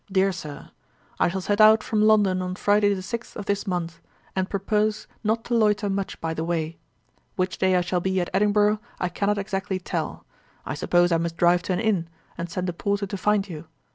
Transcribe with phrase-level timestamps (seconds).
[0.11, 0.71] 'DEAR SIR,
[1.19, 4.01] 'I shall set out from London on Friday the sixth of this month,
[4.35, 6.79] and purpose not to loiter much by the way.
[7.35, 10.25] Which day I shall be at Edinburgh, I cannot exactly tell.
[10.65, 13.67] I suppose I must drive to an inn, and send a porter to find you.